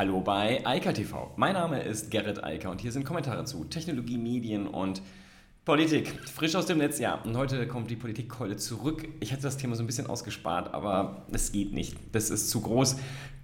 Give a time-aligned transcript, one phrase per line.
[0.00, 1.30] Hallo bei Eika TV.
[1.36, 5.02] Mein Name ist Gerrit Eiker und hier sind Kommentare zu Technologie, Medien und
[5.66, 6.18] Politik.
[6.24, 7.22] Frisch aus dem Netzjahr.
[7.26, 9.06] Und heute kommt die Politikkeule zurück.
[9.20, 11.98] Ich hatte das Thema so ein bisschen ausgespart, aber es geht nicht.
[12.12, 12.96] Das ist zu groß.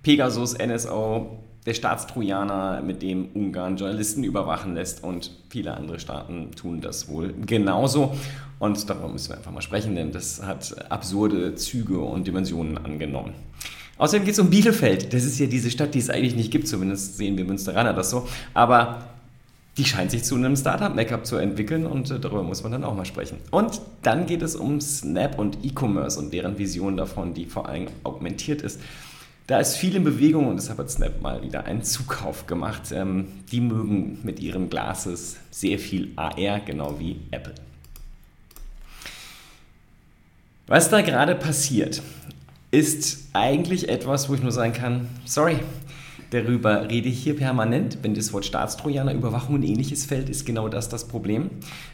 [0.02, 6.80] Pegasus, NSO, der Staatstrojaner, mit dem Ungarn Journalisten überwachen lässt und viele andere Staaten tun
[6.80, 8.16] das wohl genauso.
[8.60, 13.34] Und darüber müssen wir einfach mal sprechen, denn das hat absurde Züge und Dimensionen angenommen.
[13.98, 15.12] Außerdem geht es um Bielefeld.
[15.12, 18.10] Das ist ja diese Stadt, die es eigentlich nicht gibt, zumindest sehen wir Münsteraner das
[18.10, 18.28] so.
[18.52, 19.08] Aber
[19.76, 22.94] die scheint sich zu einem Startup-Make-up zu entwickeln und äh, darüber muss man dann auch
[22.94, 23.38] mal sprechen.
[23.50, 27.86] Und dann geht es um Snap und E-Commerce und deren Vision davon, die vor allem
[28.02, 28.80] augmentiert ist.
[29.46, 32.90] Da ist viel in Bewegung und deshalb hat Snap mal wieder einen Zukauf gemacht.
[32.92, 37.54] Ähm, die mögen mit ihren Glasses sehr viel AR, genau wie Apple.
[40.66, 42.02] Was da gerade passiert,
[42.70, 45.58] ist eigentlich etwas, wo ich nur sagen kann, sorry,
[46.30, 47.98] darüber rede ich hier permanent.
[48.02, 51.50] Wenn das Wort Staatstrojaner, Überwachung und ähnliches fällt, ist genau das das Problem.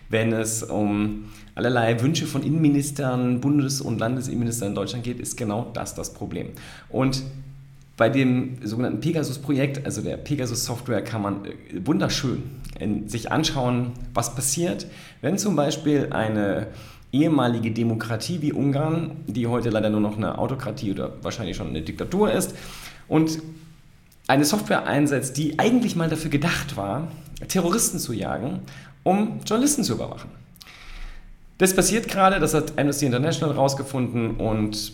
[0.08, 1.24] Wenn es um
[1.55, 6.48] allerlei Wünsche von Innenministern, Bundes- und Landesinnenministern in Deutschland geht, ist genau das das Problem.
[6.89, 7.22] Und
[7.96, 11.50] bei dem sogenannten Pegasus-Projekt, also der Pegasus-Software, kann man äh,
[11.84, 12.42] wunderschön
[13.06, 14.86] sich anschauen, was passiert,
[15.20, 16.68] wenn zum Beispiel eine
[17.12, 21.82] ehemalige Demokratie wie Ungarn, die heute leider nur noch eine Autokratie oder wahrscheinlich schon eine
[21.82, 22.55] Diktatur ist,
[23.08, 23.41] und
[24.27, 27.08] eine Software einsetzt, die eigentlich mal dafür gedacht war,
[27.48, 28.60] Terroristen zu jagen,
[29.02, 30.30] um Journalisten zu überwachen.
[31.58, 34.92] Das passiert gerade, das hat Amnesty International rausgefunden und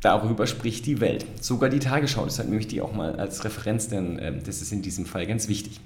[0.00, 1.24] darüber spricht die Welt.
[1.40, 4.72] Sogar die Tagesschau, deshalb nehme ich die auch mal als Referenz, denn äh, das ist
[4.72, 5.80] in diesem Fall ganz wichtig.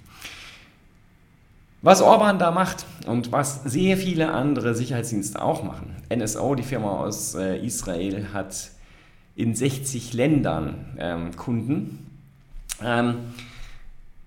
[1.83, 5.97] Was Orban da macht und was sehr viele andere Sicherheitsdienste auch machen.
[6.15, 8.71] NSO, die Firma aus äh, Israel, hat
[9.35, 12.07] in 60 Ländern ähm, Kunden,
[12.85, 13.17] ähm,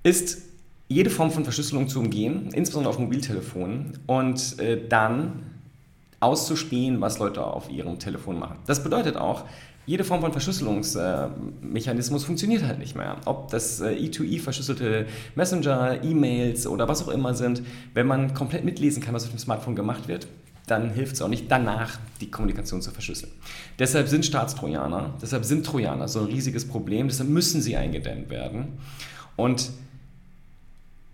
[0.02, 0.42] ist
[0.88, 5.44] jede Form von Verschlüsselung zu umgehen, insbesondere auf Mobiltelefonen, und äh, dann
[6.20, 8.58] auszuspähen, was Leute auf ihrem Telefon machen.
[8.66, 9.46] Das bedeutet auch,
[9.86, 13.18] jede Form von Verschlüsselungsmechanismus funktioniert halt nicht mehr.
[13.26, 17.62] Ob das E2E äh, verschlüsselte Messenger, E-Mails oder was auch immer sind,
[17.94, 20.28] wenn man komplett mitlesen kann, was auf dem Smartphone gemacht wird,
[20.68, 23.32] dann hilft es auch nicht danach, die Kommunikation zu verschlüsseln.
[23.78, 28.80] Deshalb sind Staatstrojaner, deshalb sind Trojaner so ein riesiges Problem, deshalb müssen sie eingedämmt werden.
[29.36, 29.72] Und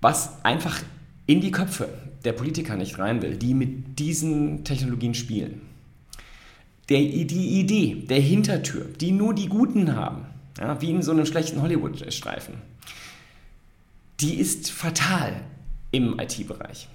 [0.02, 0.80] was einfach
[1.26, 1.90] in die Köpfe
[2.24, 5.62] der Politiker nicht rein will, die mit diesen Technologien spielen,
[6.90, 10.26] der, die Idee der Hintertür, die nur die Guten haben,
[10.60, 12.56] ja, wie in so einem schlechten Hollywood-Streifen,
[14.20, 15.42] die ist fatal
[15.92, 16.90] im IT-Bereich.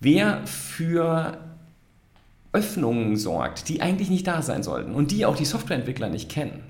[0.00, 1.38] Wer für
[2.52, 6.62] Öffnungen sorgt, die eigentlich nicht da sein sollten und die auch die Softwareentwickler nicht kennen,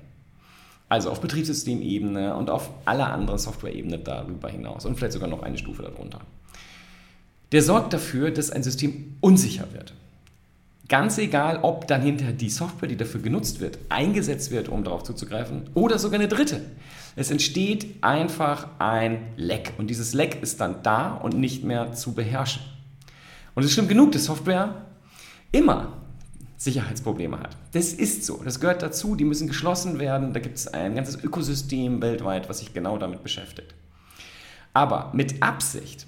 [0.89, 5.57] also auf Betriebssystemebene und auf aller anderen Softwareebene darüber hinaus und vielleicht sogar noch eine
[5.57, 6.21] Stufe darunter,
[7.51, 9.93] der sorgt dafür, dass ein System unsicher wird.
[10.89, 15.03] Ganz egal, ob dann hinter die Software, die dafür genutzt wird, eingesetzt wird, um darauf
[15.03, 16.61] zuzugreifen, oder sogar eine dritte.
[17.17, 22.13] Es entsteht einfach ein Leck und dieses Leck ist dann da und nicht mehr zu
[22.13, 22.61] beherrschen.
[23.53, 24.85] Und es ist schlimm genug, dass Software
[25.51, 25.93] immer
[26.57, 27.57] Sicherheitsprobleme hat.
[27.73, 31.21] Das ist so, das gehört dazu, die müssen geschlossen werden, da gibt es ein ganzes
[31.21, 33.75] Ökosystem weltweit, was sich genau damit beschäftigt.
[34.73, 36.07] Aber mit Absicht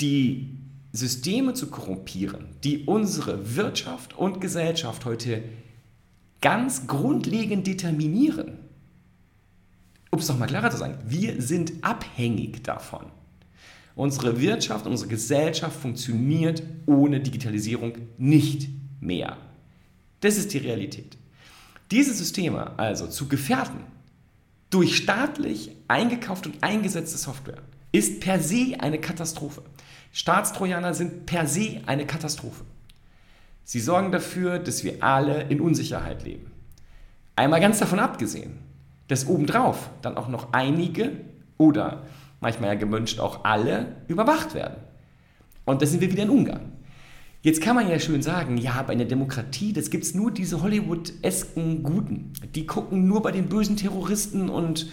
[0.00, 0.56] die
[0.96, 5.42] Systeme zu korrumpieren, die unsere Wirtschaft und Gesellschaft heute
[6.40, 8.58] ganz grundlegend determinieren.
[10.10, 13.06] Um es nochmal klarer zu sagen, wir sind abhängig davon.
[13.94, 18.68] Unsere Wirtschaft, unsere Gesellschaft funktioniert ohne Digitalisierung nicht
[19.00, 19.36] mehr.
[20.20, 21.16] Das ist die Realität.
[21.90, 23.80] Diese Systeme also zu gefährden
[24.70, 29.62] durch staatlich eingekauft und eingesetzte Software ist per se eine Katastrophe.
[30.16, 32.64] Staatstrojaner sind per se eine Katastrophe.
[33.64, 36.52] Sie sorgen dafür, dass wir alle in Unsicherheit leben.
[37.36, 38.54] Einmal ganz davon abgesehen,
[39.08, 41.12] dass obendrauf dann auch noch einige
[41.58, 42.06] oder
[42.40, 44.78] manchmal ja gewünscht auch alle überwacht werden.
[45.66, 46.72] Und da sind wir wieder in Ungarn.
[47.42, 50.62] Jetzt kann man ja schön sagen, ja, bei einer Demokratie, das gibt es nur diese
[50.62, 52.32] Hollywood-esken Guten.
[52.54, 54.88] Die gucken nur bei den bösen Terroristen und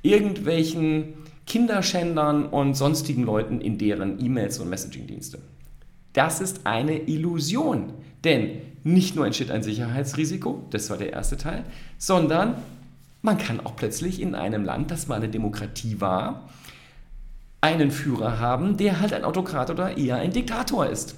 [0.00, 5.38] irgendwelchen Kinderschändern und sonstigen Leuten in deren E-Mails und Messaging-Dienste.
[6.12, 7.92] Das ist eine Illusion,
[8.24, 11.64] denn nicht nur entsteht ein Sicherheitsrisiko, das war der erste Teil,
[11.98, 12.56] sondern
[13.22, 16.48] man kann auch plötzlich in einem Land, das mal eine Demokratie war,
[17.60, 21.16] einen Führer haben, der halt ein Autokrat oder eher ein Diktator ist.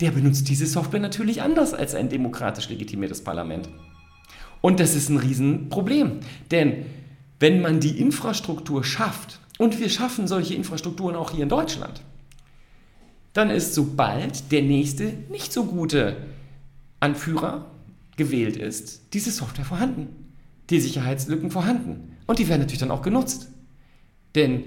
[0.00, 3.68] Der benutzt diese Software natürlich anders als ein demokratisch legitimiertes Parlament.
[4.60, 6.20] Und das ist ein Riesenproblem,
[6.50, 6.86] denn
[7.40, 12.00] wenn man die Infrastruktur schafft, und wir schaffen solche Infrastrukturen auch hier in Deutschland,
[13.34, 16.16] dann ist sobald der nächste nicht so gute
[17.00, 17.66] Anführer
[18.16, 20.08] gewählt ist, diese Software vorhanden,
[20.70, 22.16] die Sicherheitslücken vorhanden.
[22.26, 23.48] Und die werden natürlich dann auch genutzt.
[24.34, 24.64] Denn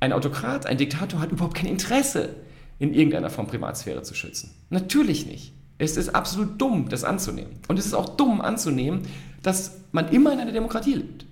[0.00, 2.36] ein Autokrat, ein Diktator hat überhaupt kein Interesse,
[2.78, 4.50] in irgendeiner Form Privatsphäre zu schützen.
[4.70, 5.52] Natürlich nicht.
[5.78, 7.52] Es ist absolut dumm, das anzunehmen.
[7.68, 9.02] Und es ist auch dumm anzunehmen,
[9.42, 11.26] dass man immer in einer Demokratie lebt.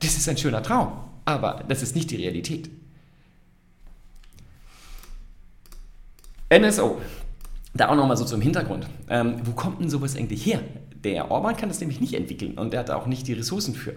[0.00, 0.92] Das ist ein schöner Traum,
[1.28, 2.70] aber das ist nicht die Realität.
[6.50, 7.02] NSO.
[7.74, 8.86] Da auch nochmal so zum Hintergrund.
[9.10, 10.60] Ähm, wo kommt denn sowas eigentlich her?
[11.04, 13.94] Der Orban kann das nämlich nicht entwickeln und der hat auch nicht die Ressourcen für.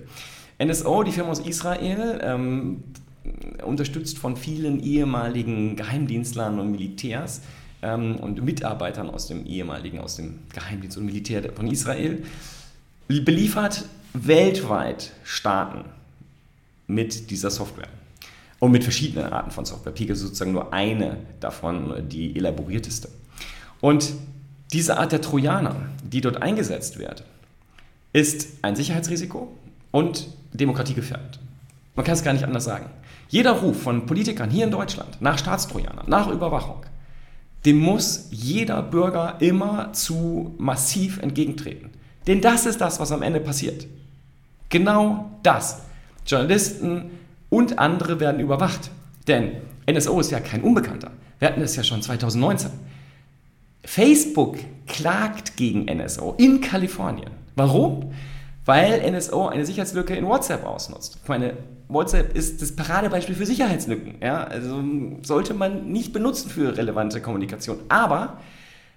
[0.62, 2.84] NSO, die Firma aus Israel, ähm,
[3.66, 7.44] unterstützt von vielen ehemaligen Geheimdienstlern und Militärs
[7.82, 12.24] ähm, und Mitarbeitern aus dem ehemaligen, aus dem Geheimdienst und Militär von Israel,
[13.08, 15.86] beliefert weltweit Staaten
[16.94, 17.88] mit dieser Software.
[18.60, 19.92] Und mit verschiedenen Arten von Software.
[19.92, 23.10] Pegasus ist sozusagen nur eine davon, die elaborierteste.
[23.80, 24.14] Und
[24.72, 27.24] diese Art der Trojaner, die dort eingesetzt wird,
[28.14, 29.52] ist ein Sicherheitsrisiko
[29.90, 31.40] und demokratiegefährdend.
[31.96, 32.90] Man kann es gar nicht anders sagen.
[33.30, 36.86] Jeder Ruf von Politikern hier in Deutschland nach Staatstrojanern, nach Überwachung,
[37.66, 41.90] dem muss jeder Bürger immer zu massiv entgegentreten.
[42.28, 43.88] Denn das ist das, was am Ende passiert.
[44.70, 45.82] Genau das.
[46.26, 47.12] Journalisten
[47.50, 48.92] und andere werden überwacht.
[49.28, 49.52] Denn
[49.90, 51.12] NSO ist ja kein Unbekannter.
[51.40, 52.72] Wir hatten es ja schon 2019.
[53.84, 54.58] Facebook
[54.88, 57.32] klagt gegen NSO in Kalifornien.
[57.56, 58.12] Warum?
[58.66, 61.18] Weil NSO eine Sicherheitslücke in WhatsApp ausnutzt.
[61.24, 61.58] Ich meine,
[61.88, 64.16] WhatsApp ist das Paradebeispiel für Sicherheitslücken.
[64.22, 64.44] Ja?
[64.44, 64.84] Also
[65.24, 67.80] sollte man nicht benutzen für relevante Kommunikation.
[67.90, 68.38] Aber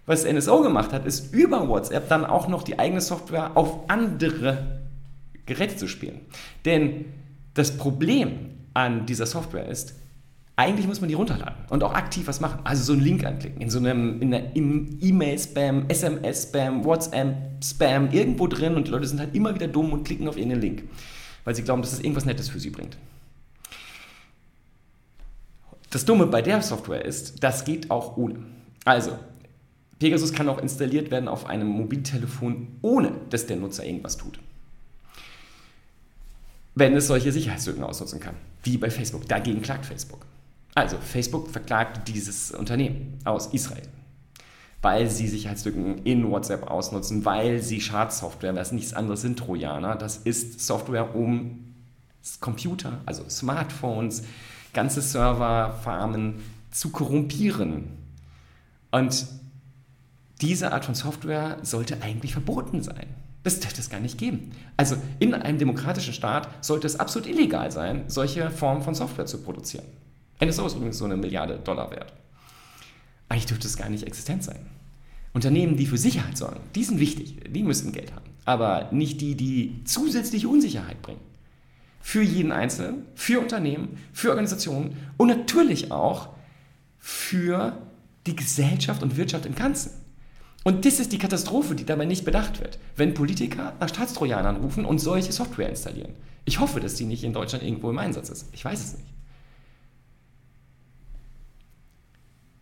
[0.07, 4.74] was NSO gemacht hat, ist über WhatsApp dann auch noch die eigene Software auf andere
[5.47, 6.21] Geräte zu spielen.
[6.65, 7.07] Denn
[7.55, 9.95] das Problem an dieser Software ist,
[10.57, 12.61] eigentlich muss man die runterladen und auch aktiv was machen.
[12.65, 18.87] Also so einen Link anklicken, in so einem in E-Mail-Spam, SMS-Spam, WhatsApp-Spam, irgendwo drin und
[18.87, 20.85] die Leute sind halt immer wieder dumm und klicken auf irgendeinen Link
[21.45, 22.97] weil sie glauben, dass es irgendwas Nettes für sie bringt.
[25.91, 28.41] Das Dumme bei der Software ist, das geht auch ohne.
[28.85, 29.17] Also,
[30.01, 34.41] Pegasus kann auch installiert werden auf einem Mobiltelefon, ohne dass der Nutzer irgendwas tut.
[36.75, 39.29] Wenn es solche Sicherheitslücken ausnutzen kann, wie bei Facebook.
[39.29, 40.27] Dagegen klagt Facebook.
[40.75, 43.89] Also, Facebook verklagt dieses Unternehmen aus Israel
[44.85, 50.19] weil sie Sicherheitslücken in WhatsApp ausnutzen, weil sie Schadsoftware, was nichts anderes sind Trojaner, das
[50.19, 51.75] ist Software, um
[52.41, 54.25] Computer, also Smartphones,
[54.75, 56.35] ganze Serverfarmen
[56.71, 57.85] zu korrumpieren.
[58.91, 59.27] Und
[60.43, 63.07] diese Art von Software sollte eigentlich verboten sein.
[63.45, 64.51] Das dürfte es gar nicht geben.
[64.77, 69.43] Also in einem demokratischen Staat sollte es absolut illegal sein, solche Formen von Software zu
[69.43, 69.85] produzieren.
[70.43, 72.13] NSO ist übrigens so eine Milliarde Dollar wert.
[73.29, 74.67] Eigentlich dürfte es gar nicht existent sein.
[75.35, 78.25] Unternehmen, die für Sicherheit sorgen, die sind wichtig, die müssen Geld haben.
[78.45, 81.21] Aber nicht die, die zusätzliche Unsicherheit bringen.
[82.01, 86.29] Für jeden Einzelnen, für Unternehmen, für Organisationen und natürlich auch
[86.99, 87.77] für
[88.27, 89.91] die Gesellschaft und Wirtschaft im Ganzen.
[90.65, 94.87] Und das ist die Katastrophe, die dabei nicht bedacht wird, wenn Politiker nach Staatstrojanern rufen
[94.87, 96.15] und solche Software installieren.
[96.47, 98.49] Ich hoffe, dass die nicht in Deutschland irgendwo im Einsatz ist.
[98.53, 99.09] Ich weiß es nicht.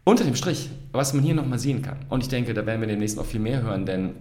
[0.05, 2.89] Unter dem Strich, was man hier nochmal sehen kann, und ich denke, da werden wir
[2.89, 4.15] demnächst noch viel mehr hören, denn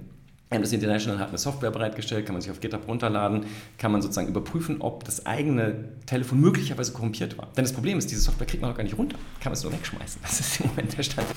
[0.51, 3.45] Amnesty International hat eine Software bereitgestellt, kann man sich auf GitHub runterladen,
[3.79, 7.47] kann man sozusagen überprüfen, ob das eigene Telefon möglicherweise korrumpiert war.
[7.55, 9.63] Denn das Problem ist, diese Software kriegt man auch gar nicht runter, kann man es
[9.63, 10.21] nur wegschmeißen.
[10.21, 11.27] Das ist im Moment der Stand.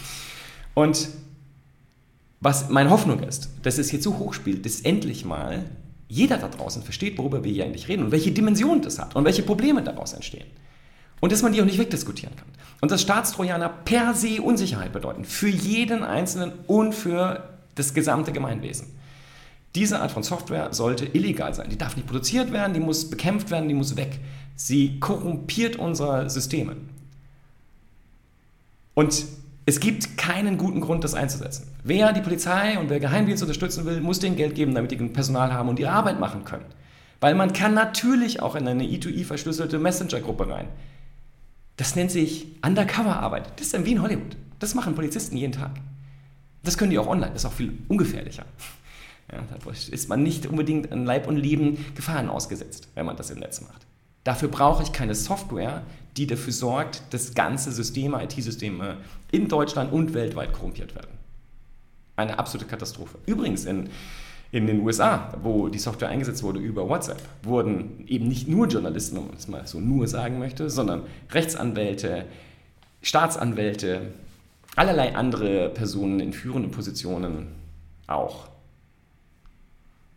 [0.75, 1.09] Und
[2.45, 5.65] was meine Hoffnung ist, dass es jetzt so hoch spielt, dass endlich mal
[6.09, 9.25] jeder da draußen versteht, worüber wir hier eigentlich reden und welche Dimension das hat und
[9.25, 10.47] welche Probleme daraus entstehen.
[11.23, 12.47] Und dass man die auch nicht wegdiskutieren kann.
[12.83, 15.25] Und dass Staatstrojaner per se Unsicherheit bedeuten.
[15.25, 18.89] Für jeden Einzelnen und für das gesamte Gemeinwesen.
[19.75, 21.71] Diese Art von Software sollte illegal sein.
[21.71, 24.21] Die darf nicht produziert werden, die muss bekämpft werden, die muss weg.
[24.55, 26.77] Sie korrumpiert unsere Systeme.
[28.93, 29.25] Und
[29.67, 31.69] es gibt keinen guten Grund, das einzusetzen.
[31.83, 35.53] Wer die Polizei und wer Geheimdienst unterstützen will, muss denen Geld geben, damit die Personal
[35.53, 36.67] haben und ihre Arbeit machen können.
[37.21, 40.69] Weil man kann natürlich auch in eine E2E verschlüsselte Messenger-Gruppe rein.
[41.77, 43.53] Das nennt sich Undercover-Arbeit.
[43.57, 44.37] Das ist wie in Hollywood.
[44.59, 45.73] Das machen Polizisten jeden Tag.
[46.63, 47.33] Das können die auch online.
[47.33, 48.45] Das ist auch viel ungefährlicher.
[49.33, 53.31] Ja, da ist man nicht unbedingt an Leib und Leben Gefahren ausgesetzt, wenn man das
[53.31, 53.87] im Netz macht.
[54.25, 55.83] Dafür brauche ich keine Software,
[56.17, 58.97] die dafür sorgt, dass ganze Systeme, IT-Systeme
[59.31, 61.19] in Deutschland und weltweit korrumpiert werden.
[62.17, 63.19] Eine absolute Katastrophe.
[63.27, 63.91] Übrigens, in,
[64.55, 69.17] In den USA, wo die Software eingesetzt wurde über WhatsApp, wurden eben nicht nur Journalisten,
[69.17, 71.03] wenn man es mal so nur sagen möchte, sondern
[71.33, 72.27] Rechtsanwälte,
[73.03, 74.13] Staatsanwälte,
[74.77, 77.49] allerlei andere Personen in führenden Positionen
[78.07, 78.47] auch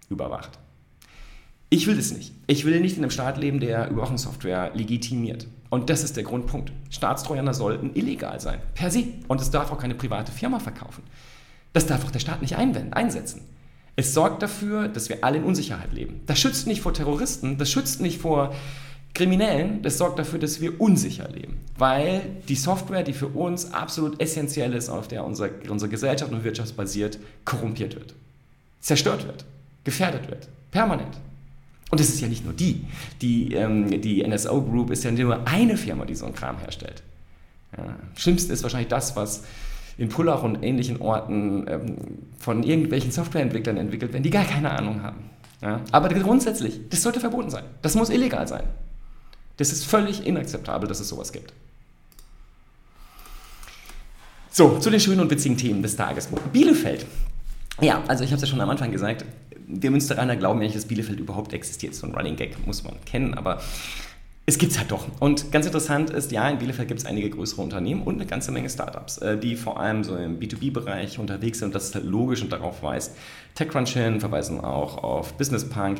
[0.07, 0.59] überwacht.
[1.69, 2.33] Ich will das nicht.
[2.47, 5.47] Ich will nicht in einem Staat leben, der Überwachungssoftware legitimiert.
[5.69, 6.71] Und das ist der Grundpunkt.
[6.89, 9.03] Staatstrojaner sollten illegal sein, per se.
[9.27, 11.03] Und es darf auch keine private Firma verkaufen.
[11.73, 13.41] Das darf auch der Staat nicht einwenden, einsetzen.
[13.97, 16.21] Es sorgt dafür, dass wir alle in Unsicherheit leben.
[16.25, 18.53] Das schützt nicht vor Terroristen, das schützt nicht vor
[19.13, 21.57] Kriminellen, das sorgt dafür, dass wir unsicher leben.
[21.77, 26.43] Weil die Software, die für uns absolut essentiell ist, auf der unsere, unsere Gesellschaft und
[26.43, 28.13] Wirtschaft basiert, korrumpiert wird,
[28.79, 29.45] zerstört wird,
[29.83, 31.17] gefährdet wird, permanent.
[31.89, 32.85] Und es ist ja nicht nur die.
[33.21, 37.01] Die, ähm, die NSO Group ist ja nur eine Firma, die so einen Kram herstellt.
[37.77, 37.95] Ja.
[38.15, 39.43] Schlimmste ist wahrscheinlich das, was
[39.97, 41.97] in Pullach und ähnlichen Orten ähm,
[42.39, 45.29] von irgendwelchen Softwareentwicklern entwickelt werden, die gar keine Ahnung haben.
[45.61, 45.81] Ja.
[45.91, 47.63] Aber grundsätzlich, das sollte verboten sein.
[47.81, 48.63] Das muss illegal sein.
[49.57, 51.51] Das ist völlig inakzeptabel, dass es sowas gibt.
[54.51, 56.29] So, zu den schönen und witzigen Themen des Tages.
[56.51, 57.05] Bielefeld.
[57.81, 59.23] Ja, also ich habe es ja schon am Anfang gesagt,
[59.67, 61.93] wir Münsteraner glauben ja nicht, dass Bielefeld überhaupt existiert.
[61.93, 63.61] So ein Running Gag muss man kennen, aber
[64.45, 65.05] es gibt es halt doch.
[65.19, 68.51] Und ganz interessant ist, ja, in Bielefeld gibt es einige größere Unternehmen und eine ganze
[68.51, 71.75] Menge Startups, äh, die vor allem so im B2B-Bereich unterwegs sind.
[71.75, 73.15] Das ist halt logisch und darauf weist
[73.55, 75.99] TechCrunch hin, verweisen auch auf Business Punk.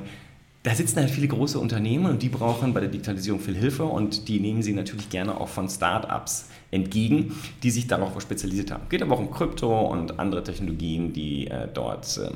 [0.68, 4.28] Da sitzen halt viele große Unternehmen und die brauchen bei der Digitalisierung viel Hilfe und
[4.28, 7.32] die nehmen sie natürlich gerne auch von Startups entgegen,
[7.64, 8.84] die sich darauf spezialisiert haben.
[8.90, 12.36] Geht aber auch um Krypto und andere Technologien, die äh, dort äh,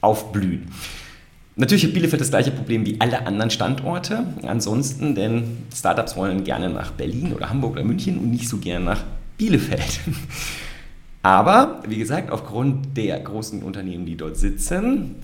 [0.00, 0.72] aufblühen.
[1.54, 4.26] Natürlich hat Bielefeld das gleiche Problem wie alle anderen Standorte.
[4.42, 8.86] Ansonsten, denn Startups wollen gerne nach Berlin oder Hamburg oder München und nicht so gerne
[8.86, 9.04] nach
[9.38, 10.00] Bielefeld.
[11.22, 15.16] Aber, wie gesagt, aufgrund der großen Unternehmen, die dort sitzen,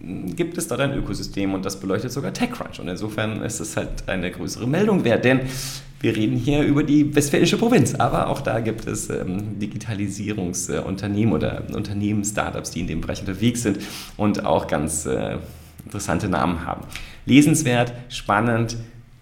[0.00, 2.80] gibt es dort ein Ökosystem und das beleuchtet sogar TechCrunch.
[2.80, 5.40] Und insofern ist es halt eine größere Meldung wert, denn
[6.00, 11.62] wir reden hier über die westfälische Provinz, aber auch da gibt es ähm, Digitalisierungsunternehmen oder
[11.72, 13.78] Unternehmen, Startups, die in dem Bereich unterwegs sind
[14.16, 15.38] und auch ganz äh,
[15.84, 16.82] interessante Namen haben.
[17.24, 18.76] Lesenswert, spannend.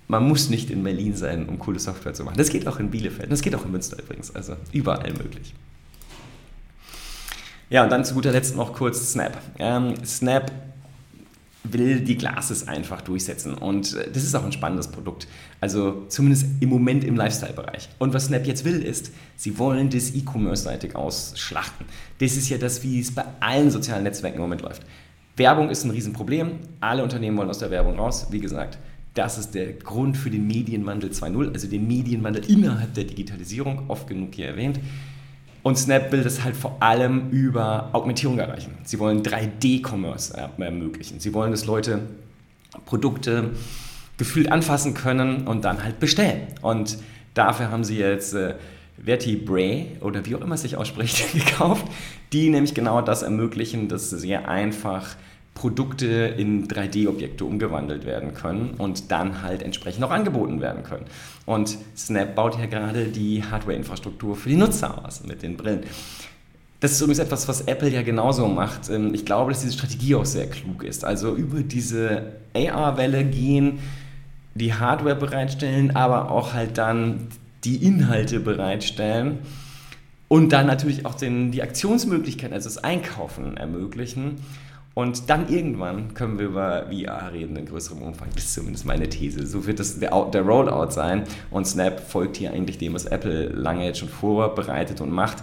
[0.09, 2.37] Man muss nicht in Berlin sein, um coole Software zu machen.
[2.37, 3.31] Das geht auch in Bielefeld.
[3.33, 4.35] Das geht auch in Münster übrigens.
[4.35, 5.55] Also überall möglich.
[7.75, 9.37] Ja, und dann zu guter Letzt noch kurz Snap.
[9.59, 10.53] Ähm, Snap
[11.65, 13.55] will die Glasses einfach durchsetzen.
[13.55, 15.27] Und äh, das ist auch ein spannendes Produkt.
[15.61, 17.89] Also zumindest im Moment im Lifestyle-Bereich.
[17.99, 21.85] Und was Snap jetzt will, ist, sie wollen das E-Commerce-seitig ausschlachten.
[22.21, 24.83] Das ist ja das, wie es bei allen sozialen Netzwerken im Moment läuft.
[25.37, 26.61] Werbung ist ein Riesenproblem.
[26.79, 28.29] Alle Unternehmen wollen aus der Werbung raus.
[28.31, 28.79] Wie gesagt,
[29.15, 34.07] das ist der Grund für den Medienwandel 2.0, also den Medienwandel innerhalb der Digitalisierung, oft
[34.07, 34.79] genug hier erwähnt.
[35.65, 38.77] Und Snap will das halt vor allem über Augmentierung erreichen.
[38.85, 41.21] Sie wollen 3D-Commerce ermöglichen.
[41.21, 42.01] Sie wollen, dass Leute
[42.85, 43.53] Produkte
[44.19, 46.49] gefühlt anfassen können und dann halt bestellen.
[46.61, 46.99] Und
[47.33, 48.57] dafür haben sie jetzt äh,
[49.03, 51.87] Vertebrae oder wie auch immer es sich ausspricht, gekauft,
[52.35, 55.17] die nämlich genau das ermöglichen, dass sehr einfach
[55.55, 61.07] Produkte in 3D-Objekte umgewandelt werden können und dann halt entsprechend auch angeboten werden können.
[61.47, 65.85] Und Snap baut ja gerade die Hardware-Infrastruktur für die Nutzer aus mit den Brillen.
[66.81, 68.91] Das ist übrigens etwas, was Apple ja genauso macht.
[68.91, 71.05] Ähm, ich glaube, dass diese Strategie auch sehr klug ist.
[71.05, 73.79] Also über diese AR-Welle gehen,
[74.55, 77.29] die Hardware bereitstellen, aber auch halt dann
[77.65, 79.39] die Inhalte bereitstellen
[80.29, 84.37] und dann natürlich auch den, die Aktionsmöglichkeiten, also das Einkaufen ermöglichen.
[84.95, 88.29] Und dann irgendwann können wir über VR reden in größerem Umfang.
[88.35, 89.45] Das ist zumindest meine These.
[89.45, 91.25] So wird das der, Rollout sein.
[91.51, 95.39] Und Snap folgt hier eigentlich dem, was Apple lange jetzt schon vorbereitet und macht.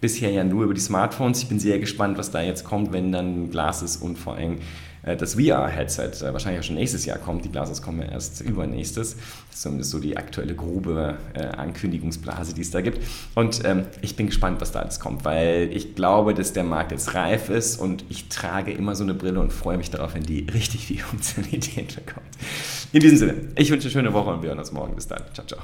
[0.00, 1.42] Bisher ja nur über die Smartphones.
[1.42, 4.58] Ich bin sehr gespannt, was da jetzt kommt, wenn dann Glasses und vor allem
[5.02, 7.44] das VR-Headset äh, wahrscheinlich auch schon nächstes Jahr kommt.
[7.44, 9.16] Die Glasses kommen ja erst übernächstes.
[9.16, 13.00] Das ist zumindest so die aktuelle grobe äh, Ankündigungsblase, die es da gibt.
[13.34, 16.92] Und ähm, ich bin gespannt, was da alles kommt, weil ich glaube, dass der Markt
[16.92, 20.24] jetzt reif ist und ich trage immer so eine Brille und freue mich darauf, wenn
[20.24, 22.26] die richtig viel Funktionalität bekommt.
[22.92, 24.94] In diesem Sinne, ich wünsche eine schöne Woche und wir hören uns morgen.
[24.94, 25.22] Bis dann.
[25.32, 25.60] Ciao, ciao.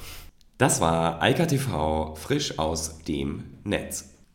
[0.59, 4.14] Das war Eika TV frisch aus dem Netz.